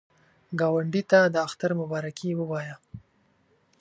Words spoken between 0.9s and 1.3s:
ته